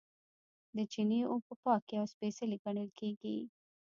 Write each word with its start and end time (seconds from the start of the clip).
د 0.75 0.77
چینې 0.91 1.19
اوبه 1.31 1.53
پاکې 1.63 1.95
او 2.01 2.05
سپیڅلې 2.13 2.57
ګڼل 2.63 2.89
کیږي. 2.99 3.37